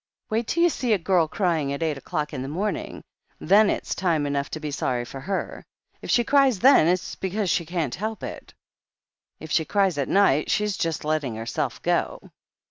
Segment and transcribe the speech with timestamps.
[0.31, 3.03] Wait till you see a girl crying at eight o'clock in the morning—
[3.39, 5.63] ^then it's time enough to be sorry for her.
[6.01, 8.55] If she cries then, it's because she can't help it.
[9.39, 12.31] If she cries at night she's just letting herself go."